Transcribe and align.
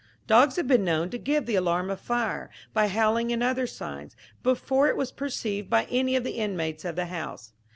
Dogs 0.25 0.55
have 0.55 0.67
been 0.67 0.83
known 0.83 1.11
to 1.11 1.19
give 1.19 1.45
the 1.45 1.53
alarm 1.53 1.91
of 1.91 2.01
fire, 2.01 2.49
by 2.73 2.87
howling 2.87 3.31
and 3.31 3.43
other 3.43 3.67
signs, 3.67 4.15
before 4.41 4.87
it 4.89 4.97
was 4.97 5.11
perceived 5.11 5.69
by 5.69 5.83
any 5.91 6.15
of 6.15 6.23
the 6.23 6.39
inmates 6.39 6.83
of 6.83 6.95
the 6.95 7.05
house. 7.05 7.53